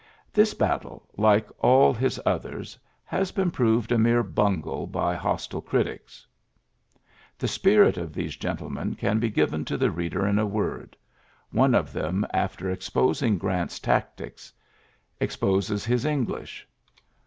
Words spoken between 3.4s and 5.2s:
proved a mere bungle by